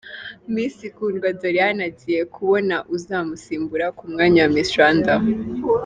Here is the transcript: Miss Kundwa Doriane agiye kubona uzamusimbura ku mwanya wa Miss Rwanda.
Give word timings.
Miss 0.53 0.75
Kundwa 0.95 1.27
Doriane 1.41 1.81
agiye 1.89 2.21
kubona 2.35 2.75
uzamusimbura 2.95 3.85
ku 3.97 4.03
mwanya 4.11 4.39
wa 4.43 4.49
Miss 4.55 4.69
Rwanda. 4.75 5.13